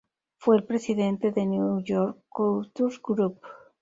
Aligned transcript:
Fue 0.39 0.55
el 0.57 0.63
presidente 0.63 1.31
del 1.31 1.51
New 1.51 1.83
York 1.83 2.17
Couture 2.29 2.97
Group. 3.03 3.39